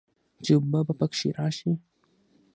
[0.43, 1.71] چې اوبۀ به پکښې راشي